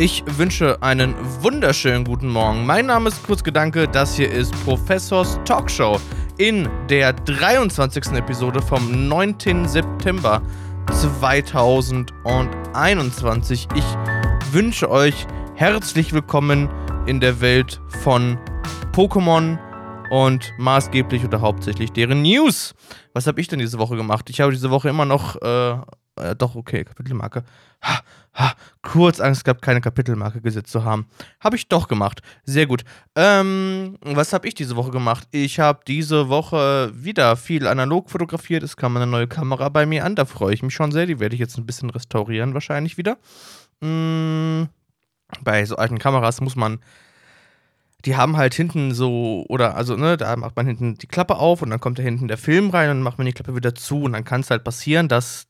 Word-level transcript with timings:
Ich 0.00 0.24
wünsche 0.38 0.82
einen 0.82 1.14
wunderschönen 1.42 2.04
guten 2.04 2.28
Morgen. 2.28 2.64
Mein 2.64 2.86
Name 2.86 3.10
ist 3.10 3.22
Kurzgedanke, 3.22 3.86
das 3.86 4.16
hier 4.16 4.32
ist 4.32 4.50
Professors 4.64 5.38
Talkshow 5.44 6.00
in 6.38 6.70
der 6.88 7.12
23. 7.12 8.12
Episode 8.12 8.62
vom 8.62 9.08
9. 9.08 9.68
September 9.68 10.40
2021. 10.90 13.68
Ich 13.74 13.84
wünsche 14.52 14.90
euch 14.90 15.26
herzlich 15.54 16.14
willkommen 16.14 16.70
in 17.04 17.20
der 17.20 17.42
Welt 17.42 17.82
von 18.02 18.38
Pokémon 18.92 19.58
und 20.10 20.54
maßgeblich 20.56 21.26
oder 21.26 21.42
hauptsächlich 21.42 21.92
deren 21.92 22.22
News. 22.22 22.74
Was 23.12 23.26
habe 23.26 23.38
ich 23.42 23.48
denn 23.48 23.58
diese 23.58 23.78
Woche 23.78 23.96
gemacht? 23.96 24.30
Ich 24.30 24.40
habe 24.40 24.52
diese 24.52 24.70
Woche 24.70 24.88
immer 24.88 25.04
noch 25.04 25.36
äh, 25.42 25.76
äh, 26.20 26.36
doch, 26.36 26.54
okay, 26.54 26.84
Kapitelmarke. 26.84 27.44
Ha, 27.82 28.00
ha, 28.34 28.52
kurz 28.82 29.20
Angst 29.20 29.44
gehabt, 29.44 29.62
keine 29.62 29.80
Kapitelmarke 29.80 30.40
gesetzt 30.40 30.70
zu 30.70 30.84
haben. 30.84 31.06
Habe 31.40 31.56
ich 31.56 31.68
doch 31.68 31.88
gemacht. 31.88 32.20
Sehr 32.44 32.66
gut. 32.66 32.84
Ähm, 33.16 33.96
was 34.02 34.32
habe 34.32 34.46
ich 34.46 34.54
diese 34.54 34.76
Woche 34.76 34.90
gemacht? 34.90 35.26
Ich 35.30 35.60
habe 35.60 35.80
diese 35.86 36.28
Woche 36.28 36.92
wieder 36.94 37.36
viel 37.36 37.66
analog 37.66 38.10
fotografiert. 38.10 38.62
Es 38.62 38.76
kam 38.76 38.96
eine 38.96 39.06
neue 39.06 39.28
Kamera 39.28 39.68
bei 39.68 39.86
mir 39.86 40.04
an. 40.04 40.14
Da 40.14 40.24
freue 40.24 40.54
ich 40.54 40.62
mich 40.62 40.74
schon 40.74 40.92
sehr. 40.92 41.06
Die 41.06 41.20
werde 41.20 41.34
ich 41.34 41.40
jetzt 41.40 41.58
ein 41.58 41.66
bisschen 41.66 41.90
restaurieren, 41.90 42.54
wahrscheinlich 42.54 42.98
wieder. 42.98 43.16
Mm, 43.80 44.64
bei 45.42 45.64
so 45.64 45.76
alten 45.76 45.98
Kameras 45.98 46.40
muss 46.40 46.56
man 46.56 46.80
die 48.04 48.16
haben 48.16 48.36
halt 48.36 48.54
hinten 48.54 48.94
so, 48.94 49.44
oder 49.48 49.76
also, 49.76 49.96
ne, 49.96 50.16
da 50.16 50.34
macht 50.36 50.56
man 50.56 50.66
hinten 50.66 50.96
die 50.96 51.06
Klappe 51.06 51.36
auf 51.36 51.62
und 51.62 51.70
dann 51.70 51.80
kommt 51.80 51.98
da 51.98 52.02
hinten 52.02 52.28
der 52.28 52.38
Film 52.38 52.70
rein 52.70 52.90
und 52.90 53.02
macht 53.02 53.18
man 53.18 53.26
die 53.26 53.32
Klappe 53.32 53.54
wieder 53.54 53.74
zu 53.74 54.02
und 54.02 54.12
dann 54.12 54.24
kann 54.24 54.40
es 54.40 54.50
halt 54.50 54.64
passieren, 54.64 55.08
dass 55.08 55.46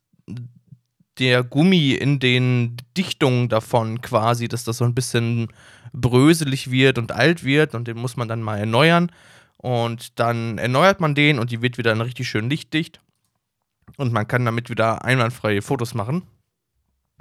der 1.21 1.45
Gummi 1.45 1.93
in 1.93 2.19
den 2.19 2.77
Dichtungen 2.97 3.49
davon 3.49 4.01
quasi, 4.01 4.49
dass 4.49 4.65
das 4.65 4.79
so 4.79 4.85
ein 4.85 4.95
bisschen 4.95 5.49
bröselig 5.93 6.71
wird 6.71 6.99
und 6.99 7.13
alt 7.13 7.45
wird 7.45 7.75
und 7.75 7.87
den 7.87 7.99
muss 7.99 8.17
man 8.17 8.27
dann 8.27 8.43
mal 8.43 8.59
erneuern. 8.59 9.13
Und 9.59 10.19
dann 10.19 10.57
erneuert 10.57 11.01
man 11.01 11.15
den 11.15 11.39
und 11.39 11.51
die 11.51 11.61
wird 11.61 11.77
wieder 11.77 11.99
richtig 12.05 12.29
schön 12.29 12.49
lichtdicht. 12.49 13.01
Und 13.99 14.13
man 14.13 14.27
kann 14.27 14.45
damit 14.45 14.71
wieder 14.71 15.05
einwandfreie 15.05 15.61
Fotos 15.61 15.93
machen. 15.95 16.23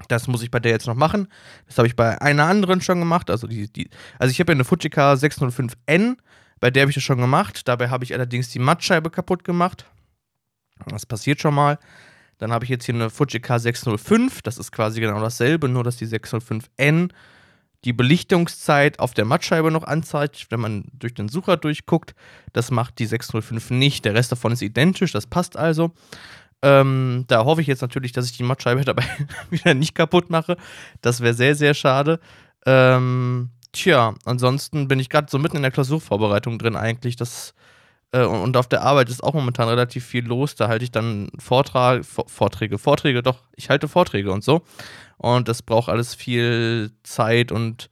Das 0.07 0.27
muss 0.27 0.41
ich 0.41 0.49
bei 0.49 0.61
der 0.61 0.71
jetzt 0.71 0.87
noch 0.87 0.95
machen. 0.95 1.27
Das 1.67 1.77
habe 1.77 1.87
ich 1.87 1.97
bei 1.97 2.21
einer 2.21 2.45
anderen 2.45 2.79
schon 2.79 2.99
gemacht. 2.99 3.29
Also, 3.29 3.47
die, 3.47 3.71
die, 3.71 3.89
also 4.17 4.31
ich 4.31 4.39
habe 4.39 4.53
ja 4.53 4.55
eine 4.55 4.63
Fujika 4.63 5.13
605N, 5.13 6.15
bei 6.61 6.71
der 6.71 6.83
habe 6.83 6.91
ich 6.91 6.95
das 6.95 7.03
schon 7.03 7.19
gemacht. 7.19 7.67
Dabei 7.67 7.89
habe 7.89 8.05
ich 8.05 8.13
allerdings 8.13 8.49
die 8.49 8.59
Mattscheibe 8.59 9.09
kaputt 9.09 9.43
gemacht. 9.43 9.85
Das 10.87 11.05
passiert 11.05 11.41
schon 11.41 11.55
mal. 11.55 11.77
Dann 12.39 12.51
habe 12.51 12.65
ich 12.65 12.69
jetzt 12.69 12.85
hier 12.85 12.95
eine 12.95 13.09
Fujika 13.09 13.59
605, 13.59 14.41
das 14.41 14.57
ist 14.57 14.71
quasi 14.71 14.99
genau 14.99 15.21
dasselbe, 15.21 15.69
nur 15.69 15.83
dass 15.83 15.97
die 15.97 16.07
605N 16.07 17.11
die 17.85 17.93
Belichtungszeit 17.93 18.99
auf 18.99 19.13
der 19.13 19.25
Mattscheibe 19.25 19.71
noch 19.71 19.83
anzeigt, 19.83 20.47
wenn 20.49 20.59
man 20.59 20.85
durch 20.93 21.13
den 21.13 21.29
Sucher 21.29 21.55
durchguckt. 21.57 22.13
Das 22.51 22.71
macht 22.71 22.99
die 22.99 23.05
605 23.05 23.69
nicht. 23.71 24.03
Der 24.03 24.13
Rest 24.13 24.31
davon 24.31 24.51
ist 24.51 24.61
identisch, 24.61 25.11
das 25.11 25.27
passt 25.27 25.55
also. 25.55 25.91
Ähm, 26.61 27.23
da 27.27 27.45
hoffe 27.45 27.61
ich 27.61 27.67
jetzt 27.67 27.81
natürlich, 27.81 28.11
dass 28.11 28.25
ich 28.25 28.35
die 28.35 28.43
Mattscheibe 28.43 28.81
dabei 28.85 29.05
wieder 29.49 29.73
nicht 29.73 29.95
kaputt 29.95 30.29
mache. 30.29 30.57
Das 31.01 31.21
wäre 31.21 31.33
sehr, 31.33 31.55
sehr 31.55 31.73
schade. 31.73 32.19
Ähm, 32.65 33.51
tja, 33.71 34.13
ansonsten 34.25 34.87
bin 34.87 34.99
ich 34.99 35.09
gerade 35.09 35.29
so 35.29 35.39
mitten 35.39 35.57
in 35.57 35.61
der 35.61 35.71
Klausurvorbereitung 35.71 36.59
drin 36.59 36.75
eigentlich. 36.75 37.15
Das 37.15 37.53
äh, 38.11 38.23
und 38.23 38.57
auf 38.57 38.67
der 38.67 38.81
Arbeit 38.81 39.09
ist 39.09 39.23
auch 39.23 39.33
momentan 39.33 39.67
relativ 39.67 40.05
viel 40.05 40.25
los. 40.25 40.55
Da 40.55 40.67
halte 40.67 40.83
ich 40.83 40.91
dann 40.91 41.29
Vortrag, 41.37 42.05
Vorträge, 42.05 42.77
Vorträge, 42.77 43.23
doch, 43.23 43.43
ich 43.55 43.69
halte 43.69 43.87
Vorträge 43.87 44.31
und 44.31 44.43
so. 44.43 44.63
Und 45.17 45.47
das 45.47 45.61
braucht 45.61 45.89
alles 45.89 46.15
viel 46.15 46.91
Zeit 47.03 47.51
und 47.51 47.89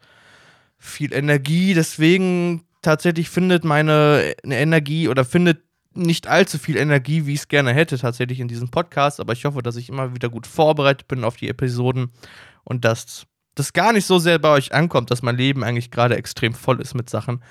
viel 0.77 1.13
Energie. 1.13 1.73
Deswegen 1.73 2.63
tatsächlich 2.81 3.29
findet 3.29 3.63
meine 3.63 4.33
Energie 4.44 5.07
oder 5.07 5.25
findet 5.25 5.59
nicht 5.94 6.27
allzu 6.27 6.59
viel 6.59 6.77
Energie, 6.77 7.25
wie 7.25 7.33
ich 7.33 7.39
es 7.39 7.47
gerne 7.47 7.73
hätte, 7.73 7.97
tatsächlich 7.97 8.39
in 8.39 8.47
diesem 8.47 8.69
Podcast. 8.69 9.19
Aber 9.19 9.33
ich 9.33 9.45
hoffe, 9.45 9.61
dass 9.61 9.75
ich 9.75 9.89
immer 9.89 10.13
wieder 10.13 10.29
gut 10.29 10.47
vorbereitet 10.47 11.07
bin 11.07 11.23
auf 11.23 11.35
die 11.35 11.50
Episoden 11.50 12.11
und 12.63 12.85
dass 12.85 13.25
das 13.56 13.73
gar 13.73 13.91
nicht 13.91 14.06
so 14.06 14.19
sehr 14.19 14.38
bei 14.38 14.50
euch 14.50 14.73
ankommt, 14.73 15.09
dass 15.09 15.23
mein 15.23 15.35
Leben 15.35 15.63
eigentlich 15.63 15.89
gerade 15.89 16.16
extrem 16.16 16.53
voll 16.53 16.79
ist 16.79 16.94
mit 16.94 17.09
Sachen. 17.09 17.41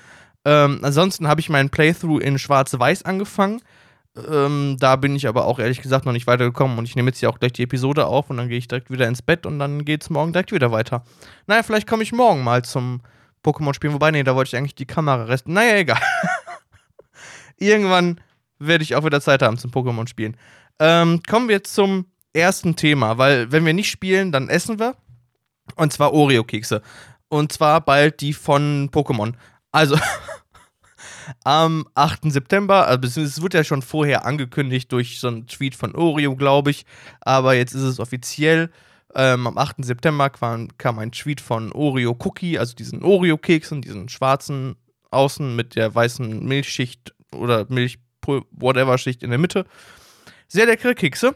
Ähm, 0.47 0.79
ansonsten 0.81 1.27
habe 1.27 1.41
ich 1.41 1.49
meinen 1.49 1.69
Playthrough 1.69 2.21
in 2.21 2.39
Schwarz-Weiß 2.39 3.03
angefangen. 3.03 3.61
Ähm, 4.15 4.77
da 4.79 4.95
bin 4.95 5.13
ich 5.13 5.27
aber 5.27 5.45
auch 5.45 5.59
ehrlich 5.59 5.81
gesagt 5.81 6.05
noch 6.05 6.13
nicht 6.13 6.25
weitergekommen 6.25 6.77
und 6.77 6.85
ich 6.85 6.95
nehme 6.95 7.09
jetzt 7.09 7.19
hier 7.19 7.29
auch 7.29 7.37
gleich 7.37 7.51
die 7.51 7.63
Episode 7.63 8.05
auf 8.05 8.29
und 8.29 8.37
dann 8.37 8.47
gehe 8.47 8.57
ich 8.57 8.69
direkt 8.69 8.89
wieder 8.89 9.09
ins 9.09 9.21
Bett 9.21 9.45
und 9.45 9.59
dann 9.59 9.83
geht 9.83 10.03
es 10.03 10.09
morgen 10.09 10.31
direkt 10.31 10.53
wieder 10.53 10.71
weiter. 10.71 11.03
Naja, 11.47 11.63
vielleicht 11.63 11.85
komme 11.85 12.01
ich 12.01 12.13
morgen 12.13 12.45
mal 12.45 12.63
zum 12.63 13.01
Pokémon-Spielen, 13.43 13.93
wobei, 13.93 14.11
nee, 14.11 14.23
da 14.23 14.35
wollte 14.35 14.47
ich 14.47 14.55
eigentlich 14.55 14.73
die 14.73 14.85
Kamera 14.85 15.25
resten. 15.25 15.51
Naja, 15.51 15.75
egal. 15.75 15.99
Irgendwann 17.57 18.21
werde 18.57 18.85
ich 18.85 18.95
auch 18.95 19.03
wieder 19.03 19.19
Zeit 19.19 19.41
haben 19.41 19.57
zum 19.57 19.71
Pokémon-Spielen. 19.71 20.37
Ähm, 20.79 21.21
kommen 21.27 21.49
wir 21.49 21.65
zum 21.65 22.05
ersten 22.31 22.77
Thema, 22.77 23.17
weil 23.17 23.51
wenn 23.51 23.65
wir 23.65 23.73
nicht 23.73 23.91
spielen, 23.91 24.31
dann 24.31 24.47
essen 24.47 24.79
wir. 24.79 24.95
Und 25.75 25.91
zwar 25.91 26.13
Oreo-Kekse. 26.13 26.81
Und 27.27 27.51
zwar 27.51 27.81
bald 27.81 28.21
die 28.21 28.31
von 28.31 28.89
Pokémon. 28.93 29.33
Also, 29.77 29.95
am 31.43 31.85
8. 31.93 32.31
September, 32.31 32.87
also 32.87 33.21
es 33.21 33.39
wurde 33.43 33.59
ja 33.59 33.63
schon 33.63 33.83
vorher 33.83 34.25
angekündigt 34.25 34.91
durch 34.91 35.19
so 35.19 35.27
einen 35.27 35.45
Tweet 35.45 35.75
von 35.75 35.93
Oreo, 35.93 36.35
glaube 36.35 36.71
ich, 36.71 36.83
aber 37.21 37.53
jetzt 37.53 37.75
ist 37.75 37.83
es 37.83 37.99
offiziell. 37.99 38.71
Ähm, 39.13 39.45
am 39.45 39.55
8. 39.55 39.85
September 39.85 40.31
kam, 40.31 40.75
kam, 40.79 40.97
ein 40.97 41.11
Tweet 41.11 41.41
von 41.41 41.71
Oreo 41.73 42.17
Cookie, 42.17 42.57
also 42.57 42.73
diesen 42.73 43.03
Oreo-Keksen, 43.03 43.83
diesen 43.83 44.09
schwarzen 44.09 44.77
Außen 45.11 45.55
mit 45.55 45.75
der 45.75 45.93
weißen 45.93 46.43
Milchschicht 46.43 47.13
oder 47.31 47.67
Milch-Whatever-Schicht 47.69 49.21
in 49.21 49.29
der 49.29 49.37
Mitte. 49.37 49.67
Sehr 50.47 50.65
leckere 50.65 50.95
Kekse. 50.95 51.35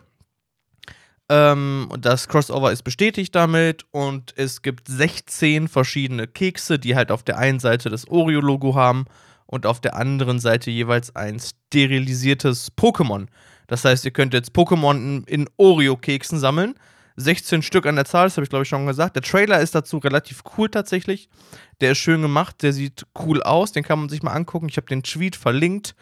Ähm, 1.32 1.88
das 1.98 2.28
Crossover 2.28 2.74
ist 2.74 2.84
bestätigt 2.84 3.34
damit 3.34 3.86
und 3.92 4.34
es 4.36 4.62
gibt 4.62 4.90
16 4.90 5.70
verschiedene 5.70 6.28
Kekse, 6.28 6.78
die 6.78 6.94
halt 6.98 7.10
auf 7.10 7.24
der 7.24 7.38
einen 7.38 7.62
Seite 7.62 7.90
das 7.90 8.06
Oreo-Logo 8.10 8.76
haben 8.76 9.06
und 9.46 9.66
auf 9.66 9.80
der 9.80 9.96
anderen 9.96 10.42
Seite 10.42 10.72
jeweils 10.72 11.16
ein 11.16 11.40
sterilisiertes 11.40 12.74
Pokémon. 12.76 13.28
Das 13.68 13.86
heißt, 13.86 14.04
ihr 14.04 14.12
könnt 14.12 14.34
jetzt 14.34 14.52
Pokémon 14.52 15.26
in, 15.26 15.50
Oreo-Keksen 15.56 16.38
sammeln. 16.38 16.76
16 17.16 17.62
Stück 17.62 17.86
an 17.86 17.96
der 17.96 18.04
Zahl, 18.04 18.26
das 18.26 18.36
habe 18.36 18.44
ich 18.44 18.50
glaube 18.50 18.64
ich 18.64 18.70
schon 18.70 18.86
gesagt. 18.86 19.16
Der 19.16 19.24
Trailer 19.24 19.62
ist 19.62 19.74
dazu 19.74 20.00
relativ 20.00 20.42
cool 20.58 20.68
tatsächlich. 20.68 21.30
Der 21.80 21.94
ist 21.94 22.00
schön 22.00 22.22
gemacht, 22.22 22.62
der 22.62 22.74
sieht 22.74 23.06
cool 23.26 23.42
aus, 23.42 23.72
den 23.72 23.86
kann 23.86 24.00
man 24.00 24.10
sich 24.10 24.22
mal 24.22 24.34
angucken. 24.34 24.68
Ich 24.68 24.76
habe 24.76 24.88
den 24.88 25.04
Tweet 25.04 25.38
verlinkt. 25.38 25.96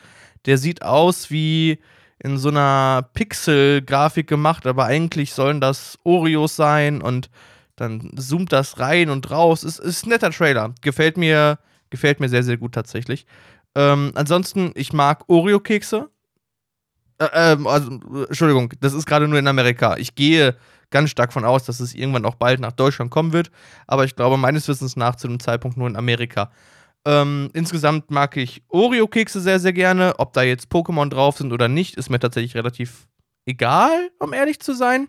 Der 0.48 0.58
sieht 0.58 0.82
aus 0.82 1.30
wie 1.30 1.78
in 2.22 2.38
so 2.38 2.50
einer 2.50 3.10
Pixel-Grafik 3.14 4.28
gemacht, 4.28 4.68
aber 4.68 4.86
eigentlich 4.86 5.34
sollen 5.34 5.62
das 5.62 5.98
Oreos 6.04 6.56
sein 6.56 7.02
und 7.02 7.30
dann 7.76 8.12
zoomt 8.18 8.52
das 8.52 8.80
rein 8.80 9.10
und 9.10 9.32
raus. 9.32 9.64
Ist, 9.64 9.80
ist 9.80 10.06
ein 10.06 10.10
netter 10.10 10.32
Trailer. 10.32 10.74
Gefällt 10.82 11.18
mir, 11.18 11.60
gefällt 11.90 12.20
mir 12.20 12.28
sehr, 12.28 12.44
sehr 12.44 12.58
gut 12.58 12.74
tatsächlich. 12.74 13.26
Ähm, 13.74 14.12
ansonsten, 14.16 14.72
ich 14.76 14.92
mag 14.92 15.24
Oreo-Kekse. 15.28 16.10
Äh, 17.20 17.28
ähm, 17.34 17.68
also, 17.68 17.92
Entschuldigung, 18.28 18.74
das 18.82 18.94
ist 18.94 19.06
gerade 19.06 19.28
nur 19.28 19.40
in 19.40 19.48
Amerika. 19.48 19.96
Ich 19.98 20.16
gehe 20.16 20.58
ganz 20.90 21.10
stark 21.10 21.32
von 21.32 21.46
aus, 21.46 21.64
dass 21.64 21.80
es 21.80 21.94
irgendwann 21.94 22.26
auch 22.26 22.36
bald 22.36 22.60
nach 22.60 22.74
Deutschland 22.74 23.12
kommen 23.12 23.32
wird. 23.32 23.52
Aber 23.88 24.04
ich 24.04 24.16
glaube, 24.16 24.38
meines 24.38 24.68
Wissens 24.68 24.98
nach 24.98 25.16
zu 25.16 25.28
dem 25.28 25.40
Zeitpunkt 25.40 25.78
nur 25.78 25.88
in 25.88 25.96
Amerika. 25.96 26.52
Ähm, 27.10 27.50
insgesamt 27.54 28.12
mag 28.12 28.38
ich 28.38 28.62
Oreo-Kekse 28.68 29.42
sehr, 29.42 29.60
sehr 29.60 29.74
gerne. 29.74 30.20
Ob 30.20 30.32
da 30.34 30.44
jetzt 30.44 30.72
Pokémon 30.72 31.10
drauf 31.10 31.38
sind 31.38 31.52
oder 31.52 31.68
nicht, 31.68 31.96
ist 31.96 32.12
mir 32.12 32.20
tatsächlich 32.20 32.54
relativ 32.54 33.08
egal, 33.48 34.12
um 34.20 34.32
ehrlich 34.32 34.60
zu 34.60 34.74
sein. 34.74 35.08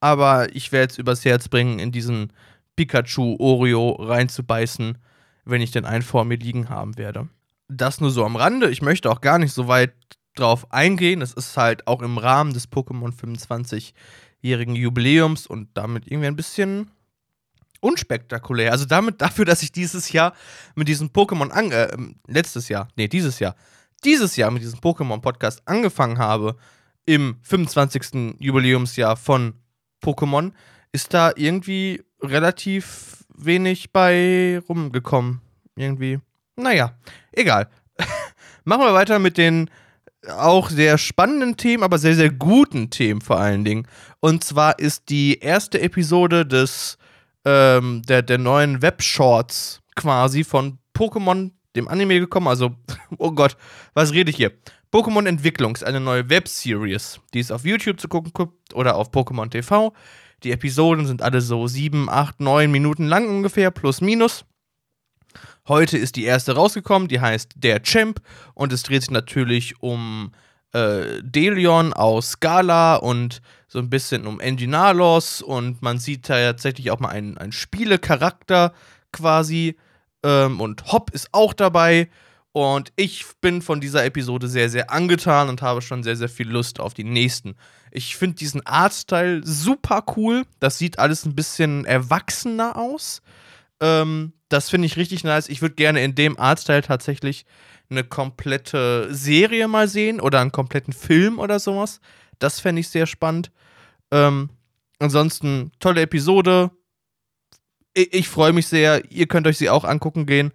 Aber 0.00 0.56
ich 0.56 0.72
werde 0.72 0.92
es 0.92 0.98
übers 0.98 1.26
Herz 1.26 1.48
bringen, 1.48 1.78
in 1.78 1.92
diesen 1.92 2.32
Pikachu-Oreo 2.76 3.90
reinzubeißen, 4.00 4.96
wenn 5.44 5.60
ich 5.60 5.72
den 5.72 5.84
einen 5.84 6.02
vor 6.02 6.24
mir 6.24 6.38
liegen 6.38 6.70
haben 6.70 6.96
werde. 6.96 7.28
Das 7.68 8.00
nur 8.00 8.10
so 8.10 8.24
am 8.24 8.36
Rande. 8.36 8.70
Ich 8.70 8.80
möchte 8.80 9.10
auch 9.10 9.20
gar 9.20 9.38
nicht 9.38 9.52
so 9.52 9.68
weit 9.68 9.92
drauf 10.34 10.72
eingehen. 10.72 11.20
Es 11.20 11.34
ist 11.34 11.58
halt 11.58 11.86
auch 11.86 12.00
im 12.00 12.16
Rahmen 12.16 12.54
des 12.54 12.72
Pokémon 12.72 13.12
25-jährigen 13.12 14.74
Jubiläums 14.74 15.46
und 15.46 15.68
damit 15.74 16.06
irgendwie 16.06 16.28
ein 16.28 16.36
bisschen 16.36 16.90
unspektakulär. 17.82 18.72
Also 18.72 18.84
damit 18.86 19.20
dafür, 19.20 19.44
dass 19.44 19.62
ich 19.62 19.72
dieses 19.72 20.12
Jahr 20.12 20.32
mit 20.74 20.88
diesem 20.88 21.08
Pokémon 21.08 21.50
an, 21.50 21.72
äh, 21.72 21.88
letztes 22.26 22.68
Jahr, 22.68 22.88
nee, 22.96 23.08
dieses 23.08 23.38
Jahr, 23.38 23.54
dieses 24.04 24.36
Jahr 24.36 24.50
mit 24.50 24.62
diesem 24.62 24.80
Pokémon-Podcast 24.80 25.62
angefangen 25.66 26.18
habe, 26.18 26.56
im 27.04 27.36
25. 27.42 28.36
Jubiläumsjahr 28.38 29.16
von 29.16 29.54
Pokémon, 30.02 30.52
ist 30.92 31.12
da 31.14 31.32
irgendwie 31.34 32.02
relativ 32.20 33.24
wenig 33.34 33.92
bei 33.92 34.60
rumgekommen. 34.68 35.40
Irgendwie. 35.74 36.20
Naja, 36.56 36.96
egal. 37.32 37.68
Machen 38.64 38.82
wir 38.82 38.94
weiter 38.94 39.18
mit 39.18 39.38
den 39.38 39.70
auch 40.28 40.70
sehr 40.70 40.98
spannenden 40.98 41.56
Themen, 41.56 41.82
aber 41.82 41.98
sehr, 41.98 42.14
sehr 42.14 42.30
guten 42.30 42.90
Themen 42.90 43.20
vor 43.20 43.38
allen 43.40 43.64
Dingen. 43.64 43.88
Und 44.20 44.44
zwar 44.44 44.78
ist 44.78 45.08
die 45.08 45.38
erste 45.40 45.80
Episode 45.80 46.46
des 46.46 46.98
ähm, 47.44 48.02
der, 48.02 48.22
der 48.22 48.38
neuen 48.38 48.82
Webshorts 48.82 49.80
quasi 49.94 50.44
von 50.44 50.78
Pokémon, 50.94 51.52
dem 51.76 51.88
Anime, 51.88 52.20
gekommen. 52.20 52.48
Also, 52.48 52.74
oh 53.18 53.32
Gott, 53.32 53.56
was 53.94 54.12
rede 54.12 54.30
ich 54.30 54.36
hier? 54.36 54.52
Pokémon 54.92 55.26
Entwicklung 55.26 55.74
ist 55.74 55.84
eine 55.84 56.00
neue 56.00 56.28
Webseries, 56.28 57.20
die 57.32 57.40
es 57.40 57.50
auf 57.50 57.64
YouTube 57.64 57.98
zu 57.98 58.08
gucken 58.08 58.32
gibt 58.34 58.74
oder 58.74 58.96
auf 58.96 59.10
Pokémon 59.10 59.48
TV. 59.48 59.94
Die 60.42 60.52
Episoden 60.52 61.06
sind 61.06 61.22
alle 61.22 61.40
so 61.40 61.66
sieben, 61.66 62.10
acht, 62.10 62.40
neun 62.40 62.70
Minuten 62.70 63.06
lang 63.06 63.28
ungefähr, 63.28 63.70
plus 63.70 64.00
minus. 64.00 64.44
Heute 65.66 65.96
ist 65.96 66.16
die 66.16 66.24
erste 66.24 66.54
rausgekommen, 66.54 67.08
die 67.08 67.20
heißt 67.20 67.52
Der 67.56 67.82
Champ 67.82 68.20
und 68.54 68.72
es 68.72 68.82
dreht 68.82 69.02
sich 69.02 69.10
natürlich 69.10 69.80
um 69.80 70.32
äh, 70.72 71.22
Delion 71.22 71.92
aus 71.92 72.32
Scala 72.32 72.96
und 72.96 73.40
so 73.72 73.78
ein 73.78 73.88
bisschen 73.88 74.26
um 74.26 74.38
Enginalos 74.38 75.40
und 75.40 75.80
man 75.80 75.98
sieht 75.98 76.28
da 76.28 76.34
tatsächlich 76.34 76.90
auch 76.90 77.00
mal 77.00 77.08
einen, 77.08 77.38
einen 77.38 77.52
Spielecharakter 77.52 78.74
quasi 79.12 79.78
ähm, 80.22 80.60
und 80.60 80.92
Hop 80.92 81.10
ist 81.12 81.30
auch 81.32 81.54
dabei 81.54 82.10
und 82.52 82.92
ich 82.96 83.24
bin 83.40 83.62
von 83.62 83.80
dieser 83.80 84.04
Episode 84.04 84.46
sehr, 84.46 84.68
sehr 84.68 84.90
angetan 84.90 85.48
und 85.48 85.62
habe 85.62 85.80
schon 85.80 86.02
sehr, 86.02 86.16
sehr 86.16 86.28
viel 86.28 86.50
Lust 86.50 86.80
auf 86.80 86.92
die 86.92 87.04
nächsten. 87.04 87.56
Ich 87.90 88.14
finde 88.14 88.36
diesen 88.36 88.66
Artstyle 88.66 89.40
super 89.42 90.04
cool. 90.18 90.44
Das 90.60 90.76
sieht 90.76 90.98
alles 90.98 91.24
ein 91.24 91.34
bisschen 91.34 91.86
erwachsener 91.86 92.76
aus. 92.76 93.22
Ähm, 93.80 94.34
das 94.50 94.68
finde 94.68 94.84
ich 94.84 94.98
richtig 94.98 95.24
nice. 95.24 95.48
Ich 95.48 95.62
würde 95.62 95.76
gerne 95.76 96.04
in 96.04 96.14
dem 96.14 96.38
Artstyle 96.38 96.82
tatsächlich 96.82 97.46
eine 97.88 98.04
komplette 98.04 99.08
Serie 99.14 99.66
mal 99.66 99.88
sehen 99.88 100.20
oder 100.20 100.42
einen 100.42 100.52
kompletten 100.52 100.92
Film 100.92 101.38
oder 101.38 101.58
sowas. 101.58 102.00
Das 102.38 102.60
fände 102.60 102.80
ich 102.80 102.88
sehr 102.90 103.06
spannend. 103.06 103.50
Ähm, 104.12 104.50
ansonsten, 105.00 105.72
tolle 105.80 106.02
Episode. 106.02 106.70
Ich, 107.94 108.12
ich 108.12 108.28
freue 108.28 108.52
mich 108.52 108.68
sehr. 108.68 109.10
Ihr 109.10 109.26
könnt 109.26 109.48
euch 109.48 109.58
sie 109.58 109.70
auch 109.70 109.84
angucken 109.84 110.26
gehen. 110.26 110.52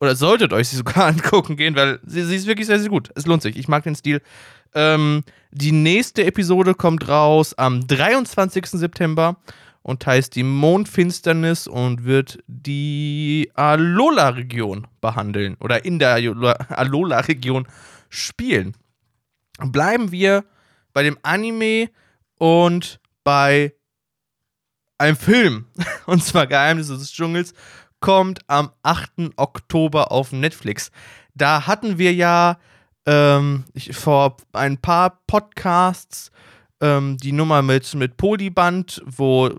Oder 0.00 0.14
solltet 0.14 0.52
euch 0.52 0.68
sie 0.68 0.76
sogar 0.84 1.06
angucken 1.06 1.56
gehen, 1.56 1.74
weil 1.74 2.00
sie, 2.04 2.24
sie 2.24 2.36
ist 2.36 2.46
wirklich 2.46 2.66
sehr, 2.66 2.80
sehr 2.80 2.90
gut. 2.90 3.10
Es 3.14 3.26
lohnt 3.26 3.42
sich. 3.42 3.56
Ich 3.56 3.68
mag 3.68 3.84
den 3.84 3.94
Stil. 3.94 4.20
Ähm, 4.74 5.22
die 5.52 5.72
nächste 5.72 6.26
Episode 6.26 6.74
kommt 6.74 7.08
raus 7.08 7.54
am 7.54 7.86
23. 7.86 8.66
September 8.66 9.36
und 9.82 10.04
heißt 10.04 10.34
die 10.34 10.42
Mondfinsternis 10.42 11.68
und 11.68 12.04
wird 12.04 12.40
die 12.48 13.50
Alola-Region 13.54 14.88
behandeln 15.00 15.56
oder 15.60 15.84
in 15.84 16.00
der 16.00 16.14
Alola-Region 16.70 17.68
spielen. 18.08 18.74
Bleiben 19.60 20.10
wir 20.10 20.44
bei 20.92 21.04
dem 21.04 21.16
Anime 21.22 21.88
und 22.38 23.00
bei 23.24 23.74
einem 24.98 25.16
Film, 25.16 25.66
und 26.06 26.22
zwar 26.22 26.46
Geheimnisse 26.46 26.96
des 26.96 27.12
Dschungels, 27.12 27.54
kommt 28.00 28.40
am 28.46 28.70
8. 28.82 29.32
Oktober 29.36 30.12
auf 30.12 30.32
Netflix. 30.32 30.90
Da 31.34 31.66
hatten 31.66 31.98
wir 31.98 32.12
ja 32.14 32.58
ähm, 33.06 33.64
ich, 33.72 33.96
vor 33.96 34.36
ein 34.52 34.78
paar 34.78 35.20
Podcasts 35.26 36.30
ähm, 36.80 37.16
die 37.16 37.32
Nummer 37.32 37.62
mit, 37.62 37.94
mit 37.94 38.16
Polyband, 38.16 39.02
wo 39.06 39.50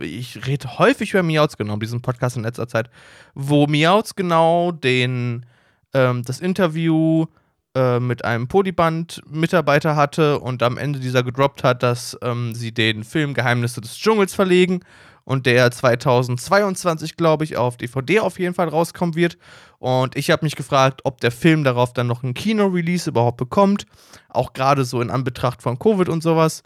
ich 0.00 0.46
rede 0.46 0.78
häufig 0.78 1.12
über 1.14 1.22
Miauts 1.22 1.56
genau, 1.56 1.76
diesen 1.76 2.02
Podcast 2.02 2.36
in 2.36 2.42
letzter 2.42 2.68
Zeit, 2.68 2.90
wo 3.34 3.66
Miauts 3.66 4.14
genau 4.14 4.72
den, 4.72 5.46
ähm, 5.94 6.22
das 6.24 6.40
Interview 6.40 7.26
äh, 7.74 8.00
mit 8.00 8.24
einem 8.24 8.48
Polyband-Mitarbeiter 8.48 9.96
hatte 9.96 10.38
und 10.40 10.62
am 10.62 10.78
Ende 10.78 11.00
dieser 11.00 11.22
gedroppt 11.22 11.64
hat, 11.64 11.82
dass 11.82 12.16
ähm, 12.22 12.54
sie 12.54 12.72
den 12.72 13.04
Film 13.04 13.34
Geheimnisse 13.34 13.80
des 13.80 13.96
Dschungels 13.96 14.34
verlegen 14.34 14.80
und 15.28 15.44
der 15.44 15.70
2022, 15.70 17.16
glaube 17.16 17.44
ich, 17.44 17.58
auf 17.58 17.76
DVD 17.76 18.20
auf 18.20 18.38
jeden 18.38 18.54
Fall 18.54 18.68
rauskommen 18.68 19.14
wird. 19.14 19.36
Und 19.78 20.16
ich 20.16 20.30
habe 20.30 20.46
mich 20.46 20.56
gefragt, 20.56 21.02
ob 21.04 21.20
der 21.20 21.30
Film 21.30 21.64
darauf 21.64 21.92
dann 21.92 22.06
noch 22.06 22.22
ein 22.22 22.32
Kino-Release 22.32 23.10
überhaupt 23.10 23.36
bekommt, 23.36 23.84
auch 24.30 24.54
gerade 24.54 24.86
so 24.86 25.02
in 25.02 25.10
Anbetracht 25.10 25.60
von 25.60 25.78
Covid 25.78 26.08
und 26.08 26.22
sowas. 26.22 26.62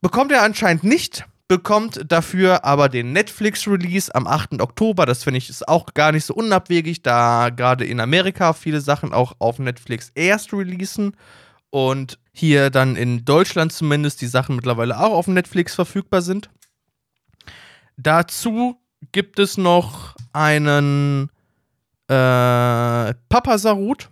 Bekommt 0.00 0.30
er 0.30 0.42
anscheinend 0.44 0.84
nicht, 0.84 1.26
bekommt 1.50 2.04
dafür 2.06 2.64
aber 2.64 2.88
den 2.88 3.12
Netflix-Release 3.12 4.14
am 4.14 4.28
8. 4.28 4.62
Oktober. 4.62 5.04
Das 5.04 5.24
finde 5.24 5.38
ich 5.38 5.50
ist 5.50 5.66
auch 5.66 5.94
gar 5.94 6.12
nicht 6.12 6.24
so 6.24 6.32
unabwegig, 6.32 7.02
da 7.02 7.48
gerade 7.50 7.84
in 7.84 7.98
Amerika 7.98 8.52
viele 8.52 8.80
Sachen 8.80 9.12
auch 9.12 9.34
auf 9.40 9.58
Netflix 9.58 10.12
erst 10.14 10.52
releasen 10.52 11.16
und 11.70 12.20
hier 12.32 12.70
dann 12.70 12.94
in 12.94 13.24
Deutschland 13.24 13.72
zumindest 13.72 14.20
die 14.20 14.28
Sachen 14.28 14.54
mittlerweile 14.54 15.00
auch 15.00 15.10
auf 15.12 15.26
Netflix 15.26 15.74
verfügbar 15.74 16.22
sind. 16.22 16.50
Dazu 17.96 18.76
gibt 19.10 19.40
es 19.40 19.56
noch 19.56 20.14
einen 20.32 21.30
äh, 22.06 23.12
Papasarut 23.28 24.08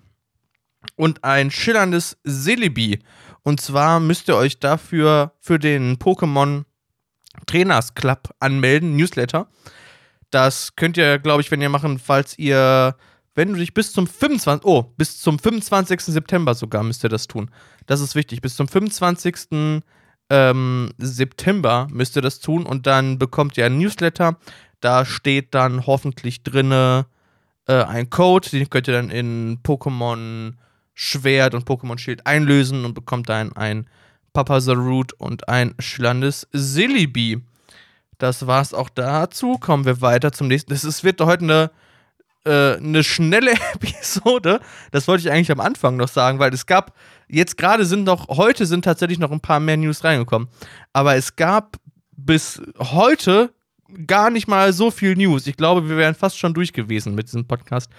und 0.96 1.22
ein 1.22 1.52
schillerndes 1.52 2.18
Celebi. 2.26 2.98
Und 3.44 3.60
zwar 3.60 4.00
müsst 4.00 4.26
ihr 4.26 4.34
euch 4.34 4.58
dafür 4.58 5.34
für 5.38 5.60
den 5.60 5.98
Pokémon 5.98 6.64
Trainers 7.46 7.94
Club 7.94 8.30
anmelden, 8.40 8.96
Newsletter. 8.96 9.48
Das 10.30 10.76
könnt 10.76 10.96
ihr, 10.96 11.18
glaube 11.18 11.40
ich, 11.40 11.50
wenn 11.50 11.62
ihr 11.62 11.68
machen, 11.68 11.98
falls 11.98 12.38
ihr, 12.38 12.96
wenn 13.34 13.52
du 13.52 13.58
dich 13.58 13.72
bis 13.72 13.92
zum 13.92 14.06
25. 14.06 14.66
Oh, 14.66 14.82
bis 14.96 15.20
zum 15.20 15.38
25. 15.38 16.00
September 16.00 16.54
sogar 16.54 16.82
müsst 16.82 17.04
ihr 17.04 17.08
das 17.08 17.26
tun. 17.26 17.50
Das 17.86 18.00
ist 18.00 18.14
wichtig. 18.14 18.40
Bis 18.42 18.56
zum 18.56 18.68
25 18.68 19.82
ähm, 20.30 20.90
September 20.98 21.86
müsst 21.90 22.16
ihr 22.16 22.22
das 22.22 22.40
tun 22.40 22.66
und 22.66 22.86
dann 22.86 23.18
bekommt 23.18 23.56
ihr 23.56 23.66
ein 23.66 23.78
Newsletter. 23.78 24.38
Da 24.80 25.04
steht 25.04 25.54
dann 25.54 25.86
hoffentlich 25.86 26.42
drinne 26.42 27.06
äh, 27.66 27.82
ein 27.82 28.10
Code, 28.10 28.50
den 28.50 28.68
könnt 28.70 28.88
ihr 28.88 28.94
dann 28.94 29.10
in 29.10 29.60
Pokémon 29.62 30.54
Schwert 30.94 31.54
und 31.54 31.68
Pokémon 31.68 31.98
Schild 31.98 32.26
einlösen 32.26 32.84
und 32.84 32.94
bekommt 32.94 33.28
dann 33.28 33.52
ein 33.54 33.88
Papa 34.32 34.60
Zarut 34.60 35.12
und 35.14 35.48
ein 35.48 35.74
schillerndes 35.78 36.48
Sillibi. 36.52 37.42
Das 38.18 38.46
war's 38.46 38.74
auch 38.74 38.88
dazu. 38.88 39.58
Kommen 39.58 39.84
wir 39.84 40.00
weiter 40.00 40.32
zum 40.32 40.48
nächsten. 40.48 40.72
Es 40.72 41.04
wird 41.04 41.20
heute 41.20 41.44
eine, 41.44 41.70
äh, 42.44 42.76
eine 42.76 43.04
schnelle 43.04 43.52
Episode. 43.74 44.60
Das 44.90 45.06
wollte 45.08 45.22
ich 45.22 45.30
eigentlich 45.32 45.52
am 45.52 45.60
Anfang 45.60 45.96
noch 45.96 46.08
sagen, 46.08 46.38
weil 46.38 46.52
es 46.52 46.66
gab 46.66 46.94
Jetzt 47.28 47.58
gerade 47.58 47.84
sind 47.84 48.04
noch, 48.04 48.28
heute 48.28 48.64
sind 48.64 48.84
tatsächlich 48.84 49.18
noch 49.18 49.30
ein 49.30 49.40
paar 49.40 49.60
mehr 49.60 49.76
News 49.76 50.02
reingekommen. 50.02 50.48
Aber 50.94 51.14
es 51.14 51.36
gab 51.36 51.76
bis 52.16 52.60
heute 52.78 53.52
gar 54.06 54.30
nicht 54.30 54.48
mal 54.48 54.72
so 54.72 54.90
viel 54.90 55.14
News. 55.14 55.46
Ich 55.46 55.56
glaube, 55.56 55.88
wir 55.88 55.96
wären 55.96 56.14
fast 56.14 56.38
schon 56.38 56.54
durch 56.54 56.72
gewesen 56.72 57.14
mit 57.14 57.26
diesem 57.26 57.46
Podcast. 57.46 57.90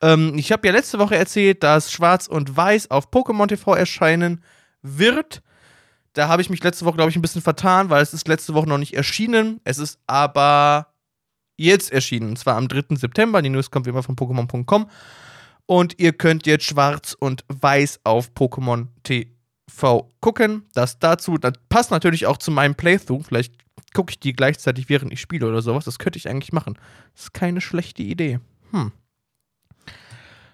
Ähm, 0.00 0.34
ich 0.36 0.52
habe 0.52 0.66
ja 0.66 0.72
letzte 0.72 0.98
Woche 0.98 1.16
erzählt, 1.16 1.62
dass 1.62 1.90
Schwarz 1.90 2.28
und 2.28 2.56
Weiß 2.56 2.90
auf 2.90 3.10
Pokémon 3.10 3.48
TV 3.48 3.74
erscheinen 3.74 4.42
wird. 4.82 5.42
Da 6.16 6.28
habe 6.28 6.40
ich 6.40 6.48
mich 6.48 6.64
letzte 6.64 6.86
Woche, 6.86 6.96
glaube 6.96 7.10
ich, 7.10 7.16
ein 7.16 7.20
bisschen 7.20 7.42
vertan, 7.42 7.90
weil 7.90 8.02
es 8.02 8.14
ist 8.14 8.26
letzte 8.26 8.54
Woche 8.54 8.66
noch 8.66 8.78
nicht 8.78 8.94
erschienen. 8.94 9.60
Es 9.64 9.76
ist 9.76 9.98
aber 10.06 10.86
jetzt 11.58 11.92
erschienen. 11.92 12.30
Und 12.30 12.38
zwar 12.38 12.56
am 12.56 12.68
3. 12.68 12.96
September. 12.96 13.42
Die 13.42 13.50
News 13.50 13.70
kommt 13.70 13.84
wie 13.84 13.90
immer 13.90 14.02
von 14.02 14.16
Pokémon.com. 14.16 14.88
Und 15.66 16.00
ihr 16.00 16.14
könnt 16.14 16.46
jetzt 16.46 16.64
schwarz 16.64 17.14
und 17.18 17.44
weiß 17.48 18.00
auf 18.04 18.30
Pokémon 18.30 18.86
TV 19.02 20.10
gucken. 20.20 20.64
Das 20.72 20.98
dazu, 20.98 21.36
das 21.36 21.52
passt 21.68 21.90
natürlich 21.90 22.24
auch 22.24 22.38
zu 22.38 22.50
meinem 22.50 22.76
Playthrough. 22.76 23.26
Vielleicht 23.26 23.52
gucke 23.92 24.12
ich 24.12 24.18
die 24.18 24.32
gleichzeitig, 24.32 24.88
während 24.88 25.12
ich 25.12 25.20
spiele 25.20 25.46
oder 25.46 25.60
sowas. 25.60 25.84
Das 25.84 25.98
könnte 25.98 26.18
ich 26.18 26.30
eigentlich 26.30 26.54
machen. 26.54 26.78
Das 27.12 27.24
ist 27.24 27.34
keine 27.34 27.60
schlechte 27.60 28.02
Idee. 28.02 28.40
Hm. 28.70 28.90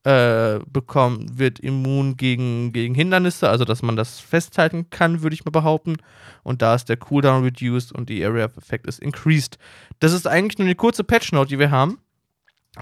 äh, 0.04 0.60
bekommt, 0.66 1.38
wird 1.38 1.58
immun 1.58 2.16
gegen, 2.16 2.72
gegen 2.72 2.94
Hindernisse, 2.94 3.48
also 3.48 3.64
dass 3.64 3.82
man 3.82 3.96
das 3.96 4.20
festhalten 4.20 4.90
kann, 4.90 5.22
würde 5.22 5.34
ich 5.34 5.44
mal 5.44 5.50
behaupten. 5.50 5.96
Und 6.42 6.62
da 6.62 6.74
ist 6.74 6.88
der 6.88 6.96
Cooldown 6.96 7.42
reduced 7.42 7.92
und 7.92 8.08
die 8.08 8.24
Area 8.24 8.46
of 8.46 8.56
Effect 8.56 8.86
ist 8.86 9.00
increased. 9.00 9.58
Das 10.00 10.12
ist 10.12 10.26
eigentlich 10.26 10.58
nur 10.58 10.66
eine 10.66 10.76
kurze 10.76 11.04
Patch-Note, 11.04 11.48
die 11.48 11.58
wir 11.58 11.70
haben. 11.70 11.98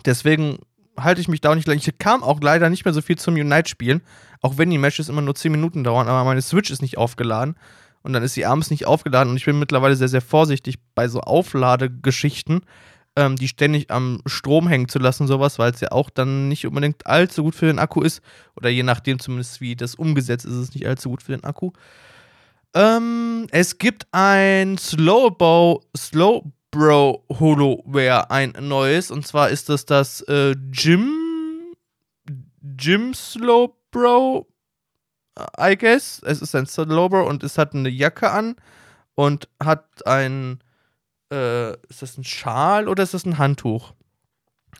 Deswegen 0.04 0.58
halte 0.98 1.20
ich 1.20 1.28
mich 1.28 1.40
da 1.40 1.50
auch 1.50 1.54
nicht 1.54 1.68
lang. 1.68 1.78
Ich 1.78 1.98
kam 1.98 2.22
auch 2.22 2.40
leider 2.40 2.70
nicht 2.70 2.84
mehr 2.84 2.94
so 2.94 3.02
viel 3.02 3.16
zum 3.16 3.34
Unite-Spielen, 3.34 4.02
auch 4.40 4.58
wenn 4.58 4.70
die 4.70 4.78
Matches 4.78 5.08
immer 5.08 5.22
nur 5.22 5.34
10 5.34 5.52
Minuten 5.52 5.84
dauern, 5.84 6.08
aber 6.08 6.24
meine 6.24 6.42
Switch 6.42 6.70
ist 6.70 6.82
nicht 6.82 6.98
aufgeladen 6.98 7.56
und 8.02 8.12
dann 8.12 8.22
ist 8.22 8.34
sie 8.34 8.46
abends 8.46 8.70
nicht 8.70 8.86
aufgeladen 8.86 9.30
und 9.30 9.36
ich 9.36 9.44
bin 9.44 9.58
mittlerweile 9.58 9.96
sehr, 9.96 10.08
sehr 10.08 10.20
vorsichtig 10.20 10.76
bei 10.94 11.08
so 11.08 11.20
Aufladegeschichten, 11.20 12.60
ähm, 13.16 13.36
die 13.36 13.48
ständig 13.48 13.90
am 13.90 14.20
Strom 14.26 14.68
hängen 14.68 14.88
zu 14.88 14.98
lassen, 14.98 15.26
sowas, 15.26 15.58
weil 15.58 15.72
es 15.72 15.80
ja 15.80 15.92
auch 15.92 16.10
dann 16.10 16.48
nicht 16.48 16.66
unbedingt 16.66 17.06
allzu 17.06 17.42
gut 17.42 17.54
für 17.54 17.66
den 17.66 17.78
Akku 17.78 18.02
ist 18.02 18.22
oder 18.54 18.68
je 18.68 18.82
nachdem 18.82 19.18
zumindest, 19.18 19.60
wie 19.60 19.74
das 19.74 19.94
umgesetzt 19.94 20.44
ist, 20.44 20.52
ist 20.52 20.68
es 20.68 20.74
nicht 20.74 20.86
allzu 20.86 21.10
gut 21.10 21.22
für 21.22 21.32
den 21.32 21.44
Akku. 21.44 21.72
Ähm, 22.74 23.46
es 23.50 23.78
gibt 23.78 24.06
ein 24.12 24.76
Slowbow, 24.78 25.82
Slow 25.96 26.44
Bro 26.76 27.24
Holoware 27.30 28.30
ein 28.30 28.52
neues. 28.60 29.10
Und 29.10 29.26
zwar 29.26 29.48
ist 29.48 29.70
das 29.70 29.86
das 29.86 30.20
äh, 30.22 30.54
Jim. 30.72 31.10
Jim 32.78 33.14
Slowbro. 33.14 34.46
I 35.58 35.76
guess. 35.76 36.20
Es 36.24 36.42
ist 36.42 36.54
ein 36.54 36.66
Slowbro 36.66 37.26
und 37.26 37.42
es 37.44 37.56
hat 37.56 37.74
eine 37.74 37.88
Jacke 37.88 38.30
an 38.30 38.56
und 39.14 39.48
hat 39.62 40.06
ein. 40.06 40.60
Äh, 41.32 41.72
ist 41.88 42.02
das 42.02 42.16
ein 42.18 42.24
Schal 42.24 42.88
oder 42.88 43.02
ist 43.02 43.14
das 43.14 43.24
ein 43.24 43.38
Handtuch? 43.38 43.92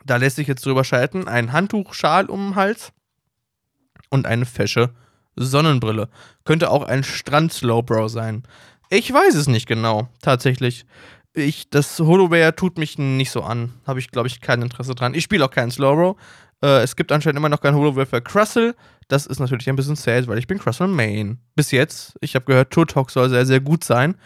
Da 0.04 0.16
lässt 0.16 0.36
sich 0.36 0.46
jetzt 0.46 0.64
drüber 0.64 0.84
schalten. 0.84 1.26
Ein 1.26 1.52
Handtuchschal 1.52 2.26
um 2.26 2.50
den 2.50 2.54
Hals 2.54 2.92
und 4.10 4.26
eine 4.26 4.46
fesche 4.46 4.94
Sonnenbrille. 5.34 6.08
Könnte 6.44 6.70
auch 6.70 6.84
ein 6.84 7.02
Strand-Slowbro 7.02 8.08
sein. 8.08 8.44
Ich 8.88 9.12
weiß 9.12 9.34
es 9.34 9.48
nicht 9.48 9.66
genau, 9.66 10.08
tatsächlich 10.22 10.86
ich, 11.36 11.68
das 11.70 11.98
Holoware 12.00 12.56
tut 12.56 12.78
mich 12.78 12.98
nicht 12.98 13.30
so 13.30 13.42
an. 13.42 13.74
Habe 13.86 13.98
ich, 13.98 14.10
glaube 14.10 14.28
ich, 14.28 14.40
kein 14.40 14.62
Interesse 14.62 14.94
dran. 14.94 15.14
Ich 15.14 15.24
spiele 15.24 15.44
auch 15.44 15.50
keinen 15.50 15.70
Slowro. 15.70 16.16
Äh, 16.62 16.82
es 16.82 16.96
gibt 16.96 17.12
anscheinend 17.12 17.38
immer 17.38 17.48
noch 17.48 17.60
kein 17.60 17.74
Holoware 17.74 18.06
für 18.06 18.22
Crustle. 18.22 18.74
Das 19.08 19.26
ist 19.26 19.38
natürlich 19.38 19.68
ein 19.68 19.76
bisschen 19.76 19.96
sad, 19.96 20.26
weil 20.26 20.38
ich 20.38 20.46
bin 20.46 20.58
Crustle 20.58 20.88
Main. 20.88 21.38
Bis 21.54 21.70
jetzt. 21.70 22.16
Ich 22.20 22.34
habe 22.34 22.46
gehört, 22.46 22.72
Turtok 22.72 23.10
soll 23.10 23.28
sehr, 23.28 23.44
sehr 23.46 23.60
gut 23.60 23.84
sein. 23.84 24.16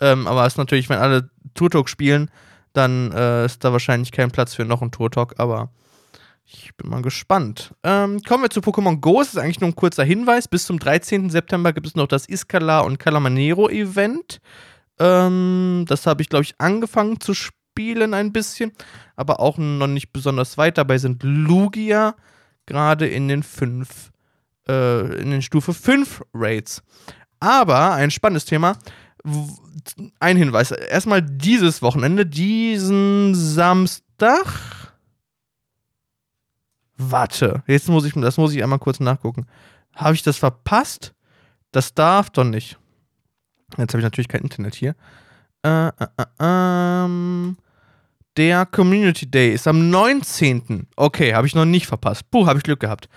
Ähm, 0.00 0.26
aber 0.26 0.46
es 0.46 0.54
ist 0.54 0.58
natürlich, 0.58 0.88
wenn 0.88 0.98
alle 0.98 1.30
Turtok 1.54 1.88
spielen, 1.88 2.30
dann 2.72 3.12
äh, 3.12 3.46
ist 3.46 3.64
da 3.64 3.72
wahrscheinlich 3.72 4.12
kein 4.12 4.30
Platz 4.30 4.54
für 4.54 4.64
noch 4.64 4.82
einen 4.82 4.90
Turtok. 4.90 5.34
Aber 5.38 5.70
ich 6.44 6.74
bin 6.76 6.90
mal 6.90 7.02
gespannt. 7.02 7.74
Ähm, 7.82 8.20
kommen 8.22 8.42
wir 8.42 8.50
zu 8.50 8.60
Pokémon 8.60 9.00
Go. 9.00 9.20
Es 9.20 9.28
ist 9.28 9.38
eigentlich 9.38 9.60
nur 9.60 9.70
ein 9.70 9.76
kurzer 9.76 10.04
Hinweis. 10.04 10.48
Bis 10.48 10.66
zum 10.66 10.78
13. 10.78 11.30
September 11.30 11.72
gibt 11.72 11.86
es 11.86 11.94
noch 11.94 12.06
das 12.06 12.28
Iskala 12.28 12.80
und 12.80 12.98
Calamanero 12.98 13.68
Event. 13.70 14.40
Ähm, 14.98 15.84
das 15.88 16.06
habe 16.06 16.22
ich, 16.22 16.28
glaube 16.28 16.44
ich, 16.44 16.54
angefangen 16.58 17.20
zu 17.20 17.34
spielen 17.34 18.14
ein 18.14 18.32
bisschen, 18.32 18.72
aber 19.16 19.40
auch 19.40 19.58
noch 19.58 19.86
nicht 19.86 20.12
besonders 20.12 20.58
weit. 20.58 20.78
Dabei 20.78 20.98
sind 20.98 21.22
Lugia 21.22 22.14
gerade 22.66 23.06
in 23.08 23.28
den 23.28 23.42
fünf, 23.42 24.10
äh, 24.68 25.20
in 25.20 25.30
den 25.30 25.42
Stufe 25.42 25.74
5 25.74 26.22
Raids. 26.34 26.82
Aber 27.40 27.92
ein 27.94 28.10
spannendes 28.10 28.44
Thema. 28.44 28.76
Ein 30.20 30.36
Hinweis. 30.36 30.70
Erstmal 30.70 31.22
dieses 31.22 31.80
Wochenende, 31.80 32.26
diesen 32.26 33.34
Samstag. 33.34 34.94
Warte, 36.96 37.62
jetzt 37.66 37.88
muss 37.88 38.04
ich, 38.04 38.12
das 38.14 38.36
muss 38.36 38.54
ich 38.54 38.62
einmal 38.62 38.78
kurz 38.78 39.00
nachgucken. 39.00 39.46
Habe 39.94 40.14
ich 40.14 40.22
das 40.22 40.36
verpasst? 40.36 41.14
Das 41.72 41.94
darf 41.94 42.30
doch 42.30 42.44
nicht. 42.44 42.78
Jetzt 43.78 43.92
habe 43.92 43.98
ich 43.98 44.04
natürlich 44.04 44.28
kein 44.28 44.42
Internet 44.42 44.74
hier. 44.74 44.94
Äh, 45.64 45.88
äh, 45.88 46.06
äh, 46.18 46.24
ähm, 46.40 47.56
der 48.36 48.66
Community 48.66 49.30
Day 49.30 49.54
ist 49.54 49.66
am 49.66 49.90
19. 49.90 50.86
Okay, 50.96 51.34
habe 51.34 51.46
ich 51.46 51.54
noch 51.54 51.64
nicht 51.64 51.86
verpasst. 51.86 52.30
Puh, 52.30 52.46
habe 52.46 52.58
ich 52.58 52.64
Glück 52.64 52.80
gehabt. 52.80 53.08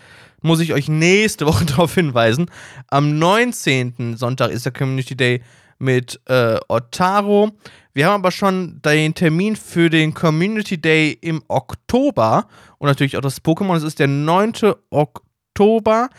Muss 0.42 0.60
ich 0.60 0.74
euch 0.74 0.88
nächste 0.88 1.46
Woche 1.46 1.66
darauf 1.66 1.94
hinweisen. 1.94 2.50
Am 2.88 3.20
19. 3.20 4.16
Sonntag 4.16 4.52
ist 4.52 4.66
der 4.66 4.74
Community 4.74 5.16
Day 5.16 5.42
mit 5.80 6.20
äh, 6.26 6.60
Otaro. 6.68 7.52
Wir 7.94 8.08
haben 8.08 8.22
aber 8.22 8.32
schon 8.32 8.82
den 8.84 9.14
Termin 9.16 9.56
für 9.56 9.90
den 9.90 10.14
Community 10.14 10.80
Day 10.80 11.18
im 11.20 11.42
Oktober 11.48 12.48
und 12.78 12.88
natürlich 12.88 13.18
auch 13.18 13.22
das 13.22 13.44
Pokémon. 13.44 13.76
Es 13.76 13.84
ist 13.84 14.00
der 14.00 14.08
9. 14.08 14.54
Oktober. 14.90 16.10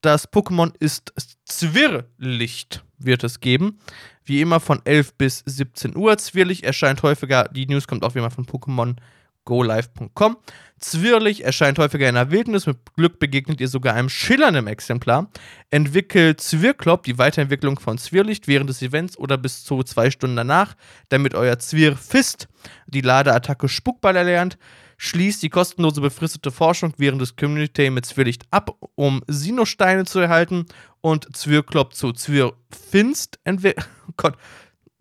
Das 0.00 0.30
Pokémon 0.30 0.72
ist 0.78 1.12
Zwirrlicht 1.44 2.84
wird 2.98 3.24
es 3.24 3.40
geben. 3.40 3.78
Wie 4.24 4.40
immer 4.40 4.60
von 4.60 4.80
11 4.84 5.14
bis 5.14 5.42
17 5.44 5.96
Uhr. 5.96 6.16
Zwirlig 6.18 6.64
erscheint 6.64 7.02
häufiger, 7.02 7.48
die 7.52 7.66
News 7.66 7.86
kommt 7.86 8.04
auch 8.04 8.14
wie 8.14 8.20
immer 8.20 8.30
von 8.30 8.46
Pokémon 8.46 8.96
golive.com. 9.44 10.36
Zwirlig 10.78 11.44
erscheint 11.44 11.78
häufiger 11.78 12.08
in 12.08 12.14
der 12.14 12.30
Wildnis. 12.30 12.66
Mit 12.66 12.78
Glück 12.96 13.18
begegnet 13.18 13.60
ihr 13.60 13.68
sogar 13.68 13.94
einem 13.94 14.08
schillernden 14.08 14.66
Exemplar. 14.66 15.30
Entwickelt 15.70 16.40
Zwirklopp, 16.40 17.04
die 17.04 17.18
Weiterentwicklung 17.18 17.78
von 17.78 17.96
Zwirlicht, 17.98 18.48
während 18.48 18.68
des 18.68 18.82
Events 18.82 19.16
oder 19.16 19.38
bis 19.38 19.64
zu 19.64 19.82
zwei 19.82 20.10
Stunden 20.10 20.36
danach, 20.36 20.74
damit 21.08 21.34
euer 21.34 21.58
Zwirrfist 21.58 22.48
die 22.86 23.00
Ladeattacke 23.00 23.68
Spukball 23.68 24.16
erlernt 24.16 24.58
schließt 24.96 25.42
die 25.42 25.50
kostenlose 25.50 26.00
befristete 26.00 26.50
Forschung 26.50 26.94
während 26.96 27.20
des 27.20 27.36
Community 27.36 27.90
mit 27.90 28.06
Zwirlicht 28.06 28.44
ab, 28.50 28.76
um 28.94 29.22
Sinosteine 29.26 30.04
zu 30.04 30.20
erhalten 30.20 30.66
und 31.00 31.36
Zwirklopp 31.36 31.94
zu 31.94 32.12
Zwirfinst 32.12 33.38
entwickeln. 33.44 33.84
Oh 34.06 34.12
Gott. 34.18 34.36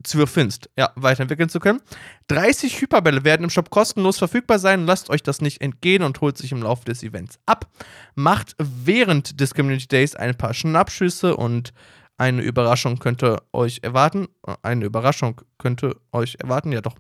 Zwirfinst, 0.04 0.70
ja, 0.78 0.92
weiterentwickeln 0.96 1.50
zu 1.50 1.60
können. 1.60 1.82
30 2.28 2.82
Hyperbälle 2.82 3.24
werden 3.24 3.44
im 3.44 3.50
Shop 3.50 3.70
kostenlos 3.70 4.18
verfügbar 4.18 4.60
sein. 4.60 4.86
Lasst 4.86 5.10
euch 5.10 5.24
das 5.24 5.42
nicht 5.42 5.62
entgehen 5.62 6.04
und 6.04 6.22
holt 6.22 6.38
sich 6.38 6.52
im 6.52 6.62
Laufe 6.62 6.86
des 6.86 7.04
Events 7.04 7.40
ab. 7.46 7.68
Macht 8.16 8.56
während 8.58 9.40
des 9.40 9.54
Community 9.54 9.88
Days 9.88 10.16
ein 10.16 10.36
paar 10.36 10.54
Schnappschüsse 10.54 11.36
und 11.36 11.74
eine 12.18 12.42
Überraschung 12.42 13.00
könnte 13.00 13.38
euch 13.52 13.80
erwarten. 13.82 14.28
Eine 14.62 14.86
Überraschung 14.86 15.42
könnte 15.58 15.96
euch 16.12 16.38
erwarten, 16.40 16.72
ja 16.72 16.82
doch. 16.82 16.96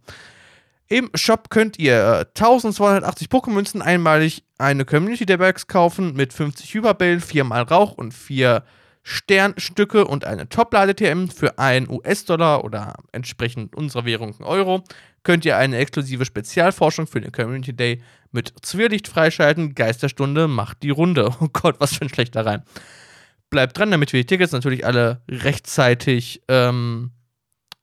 Im 0.88 1.10
Shop 1.16 1.50
könnt 1.50 1.80
ihr 1.80 2.28
1280 2.36 3.28
Pokémünzen 3.28 3.82
einmalig 3.82 4.44
eine 4.58 4.86
Community 4.86 5.26
der 5.26 5.38
Bags 5.38 5.68
kaufen 5.68 6.14
mit 6.14 6.34
50 6.34 6.74
Hyperbällen, 6.74 7.22
4 7.22 7.44
mal 7.46 7.64
Rauch 7.64 7.94
und 7.94 8.14
4 8.14 8.64
Sternstücke 9.04 10.06
und 10.06 10.26
eine 10.26 10.48
Top-Lade-TM 10.48 11.30
für 11.30 11.60
1 11.60 11.90
US-Dollar 11.90 12.64
oder 12.64 12.96
entsprechend 13.12 13.76
unserer 13.76 14.06
Währung 14.06 14.34
einen 14.34 14.44
Euro. 14.44 14.84
Könnt 15.24 15.46
ihr 15.46 15.58
eine 15.58 15.78
exklusive 15.78 16.26
Spezialforschung 16.26 17.06
für 17.08 17.22
den 17.22 17.32
Community 17.32 17.74
Day 17.76 18.02
mit 18.32 18.54
Zwirrlicht 18.62 19.08
freischalten. 19.08 19.76
Geisterstunde 19.76 20.48
macht 20.48 20.84
die 20.84 20.90
Runde. 20.90 21.34
Oh 21.42 21.50
Gott, 21.52 21.76
was 21.80 21.96
für 21.96 22.06
ein 22.06 22.10
schlechter 22.10 22.46
Reim. 22.46 22.64
Bleibt 23.50 23.78
dran, 23.78 23.92
damit 23.92 24.14
wir 24.14 24.22
die 24.22 24.26
Tickets 24.26 24.54
natürlich 24.54 24.86
alle 24.86 25.22
rechtzeitig 25.30 26.42
ähm, 26.48 27.12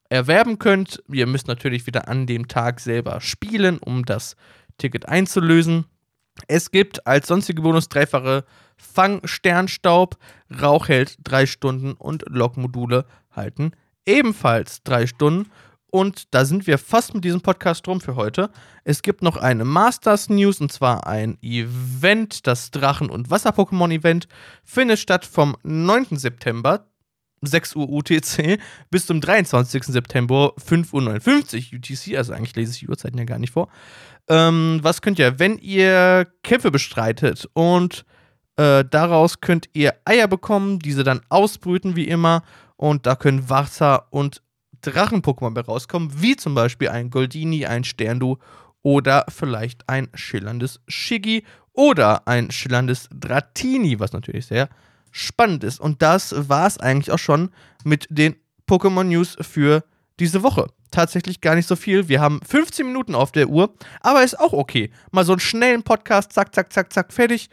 erwerben 0.09 0.59
könnt. 0.59 1.03
Ihr 1.11 1.27
müsst 1.27 1.47
natürlich 1.47 1.85
wieder 1.85 2.07
an 2.07 2.25
dem 2.25 2.47
Tag 2.47 2.79
selber 2.79 3.21
spielen, 3.21 3.77
um 3.77 4.03
das 4.05 4.35
Ticket 4.77 5.07
einzulösen. 5.07 5.85
Es 6.47 6.71
gibt 6.71 7.05
als 7.05 7.27
sonstige 7.27 7.61
Bonus 7.61 7.89
dreifache 7.89 8.45
Fang-Sternstaub, 8.77 10.17
Rauch 10.61 10.87
hält 10.87 11.17
drei 11.23 11.45
Stunden 11.45 11.93
und 11.93 12.23
Logmodule 12.27 13.05
halten 13.31 13.73
ebenfalls 14.05 14.83
drei 14.83 15.07
Stunden. 15.07 15.49
Und 15.93 16.33
da 16.33 16.45
sind 16.45 16.67
wir 16.67 16.77
fast 16.77 17.13
mit 17.13 17.25
diesem 17.25 17.41
Podcast 17.41 17.85
drum 17.85 17.99
für 17.99 18.15
heute. 18.15 18.49
Es 18.85 19.01
gibt 19.01 19.21
noch 19.21 19.35
eine 19.35 19.65
Masters 19.65 20.29
News 20.29 20.61
und 20.61 20.71
zwar 20.71 21.05
ein 21.05 21.37
Event, 21.41 22.47
das 22.47 22.71
Drachen- 22.71 23.09
und 23.09 23.29
Wasser-Pokémon-Event, 23.29 24.27
findet 24.63 24.99
statt 24.99 25.25
vom 25.25 25.57
9. 25.63 26.17
September 26.17 26.87
6 27.41 27.75
Uhr 27.75 27.89
UTC 27.89 28.59
bis 28.89 29.05
zum 29.05 29.21
23. 29.21 29.83
September 29.83 30.53
5.59 30.57 31.73
Uhr 31.73 31.77
UTC. 31.77 32.17
Also 32.17 32.33
eigentlich 32.33 32.55
lese 32.55 32.73
ich 32.73 32.79
die 32.79 32.87
Uhrzeiten 32.87 33.17
ja 33.17 33.25
gar 33.25 33.39
nicht 33.39 33.53
vor. 33.53 33.69
Ähm, 34.27 34.79
was 34.81 35.01
könnt 35.01 35.19
ihr, 35.19 35.39
wenn 35.39 35.57
ihr 35.57 36.27
Kämpfe 36.43 36.71
bestreitet 36.71 37.49
und 37.53 38.05
äh, 38.57 38.85
daraus 38.89 39.41
könnt 39.41 39.69
ihr 39.73 39.95
Eier 40.05 40.27
bekommen, 40.27 40.79
diese 40.79 41.03
dann 41.03 41.21
ausbrüten 41.29 41.95
wie 41.95 42.07
immer 42.07 42.43
und 42.77 43.05
da 43.05 43.15
können 43.15 43.49
Wasser 43.49 44.07
und 44.11 44.41
Drachen-Pokémon 44.81 45.53
bei 45.53 45.61
rauskommen, 45.61 46.21
wie 46.21 46.35
zum 46.35 46.55
Beispiel 46.55 46.89
ein 46.89 47.09
Goldini, 47.09 47.65
ein 47.65 47.83
Sterndu 47.83 48.37
oder 48.81 49.25
vielleicht 49.29 49.87
ein 49.87 50.09
schillerndes 50.15 50.81
Shiggy 50.87 51.43
oder 51.73 52.27
ein 52.27 52.51
schillerndes 52.51 53.07
Dratini, 53.13 53.99
was 53.99 54.13
natürlich 54.13 54.47
sehr 54.47 54.69
spannend 55.11 55.63
ist. 55.63 55.79
Und 55.79 56.01
das 56.01 56.49
war 56.49 56.67
es 56.67 56.77
eigentlich 56.77 57.11
auch 57.11 57.19
schon 57.19 57.51
mit 57.83 58.07
den 58.09 58.35
Pokémon 58.67 59.03
News 59.03 59.37
für 59.41 59.83
diese 60.19 60.43
Woche. 60.43 60.67
Tatsächlich 60.91 61.41
gar 61.41 61.55
nicht 61.55 61.67
so 61.67 61.75
viel. 61.75 62.09
Wir 62.09 62.19
haben 62.19 62.41
15 62.41 62.85
Minuten 62.85 63.15
auf 63.15 63.31
der 63.31 63.49
Uhr, 63.49 63.73
aber 64.01 64.23
ist 64.23 64.39
auch 64.39 64.53
okay. 64.53 64.91
Mal 65.11 65.25
so 65.25 65.33
einen 65.33 65.39
schnellen 65.39 65.83
Podcast, 65.83 66.33
zack, 66.33 66.53
zack, 66.53 66.71
zack, 66.73 66.91
zack, 66.91 67.13
fertig. 67.13 67.49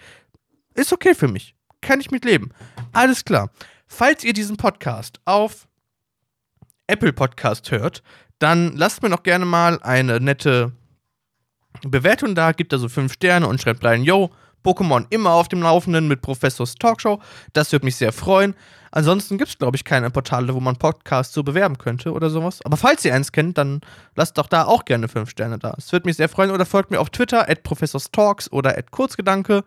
Ist 0.75 0.93
okay 0.93 1.15
für 1.15 1.29
mich. 1.29 1.55
Kann 1.81 2.01
ich 2.01 2.11
mitleben. 2.11 2.53
Alles 2.93 3.25
klar. 3.25 3.51
Falls 3.87 4.25
ihr 4.25 4.33
diesen 4.33 4.57
Podcast 4.57 5.21
auf 5.25 5.69
Apple 6.89 7.13
Podcast 7.13 7.71
hört, 7.71 8.03
dann 8.39 8.77
lasst 8.77 9.03
mir 9.03 9.09
noch 9.09 9.23
gerne 9.23 9.45
mal 9.45 9.81
eine 9.83 10.21
nette 10.21 10.73
Bewertung 11.83 12.35
da, 12.35 12.53
gibt 12.53 12.73
also 12.73 12.89
5 12.89 13.13
Sterne 13.13 13.47
und 13.47 13.61
schreibt 13.61 13.85
rein, 13.85 14.03
yo, 14.03 14.31
Pokémon 14.69 15.07
immer 15.11 15.31
auf 15.31 15.49
dem 15.49 15.63
Laufenden 15.63 16.09
mit 16.09 16.21
Professors 16.21 16.75
Talkshow. 16.75 17.21
Das 17.55 17.73
würde 17.73 17.87
mich 17.87 17.97
sehr 17.97 18.13
freuen. 18.13 18.55
Ansonsten 18.91 19.39
gibt 19.39 19.51
es, 19.51 19.59
glaube 19.59 19.77
ich, 19.77 19.85
keine 19.85 20.11
Portale, 20.11 20.55
wo 20.55 20.61
man 20.61 20.77
Podcasts 20.77 21.35
so 21.35 21.43
bewerben 21.43 21.79
könnte 21.79 22.13
oder 22.13 22.31
sowas. 22.31 22.61
Aber 22.65 22.77
falls 22.77 23.05
ihr 23.05 23.15
eins 23.15 23.33
kennt, 23.33 23.59
dann 23.59 23.81
lasst 24.15 24.39
doch 24.39 24.47
da 24.47 24.65
auch 24.65 24.85
gerne 24.85 25.09
5 25.09 25.31
Sterne 25.31 25.59
da. 25.59 25.75
Es 25.77 25.93
würde 25.93 26.07
mich 26.07 26.17
sehr 26.17 26.29
freuen. 26.29 26.51
Oder 26.51 26.67
folgt 26.67 26.91
mir 26.91 27.01
auf 27.01 27.11
Twitter, 27.11 27.49
at 27.49 27.61
Talks 28.13 28.51
oder 28.53 28.77
at 28.77 28.91
Kurzgedanke. 28.91 29.65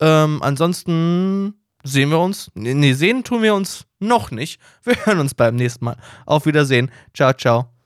Ähm, 0.00 0.42
ansonsten 0.42 1.54
sehen 1.84 2.10
wir 2.10 2.18
uns. 2.18 2.50
Nee, 2.54 2.92
sehen 2.92 3.24
tun 3.24 3.42
wir 3.42 3.54
uns 3.54 3.86
noch 3.98 4.30
nicht. 4.30 4.60
Wir 4.84 4.94
hören 5.06 5.18
uns 5.20 5.34
beim 5.34 5.56
nächsten 5.56 5.84
Mal. 5.84 5.96
Auf 6.26 6.46
Wiedersehen. 6.46 6.90
Ciao, 7.14 7.32
ciao. 7.32 7.77